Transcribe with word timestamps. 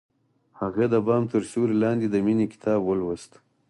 هغې 0.59 0.85
د 0.93 0.95
بام 1.07 1.23
تر 1.33 1.41
سیوري 1.51 1.75
لاندې 1.83 2.07
د 2.09 2.15
مینې 2.25 2.45
کتاب 2.53 2.79
ولوست. 2.85 3.31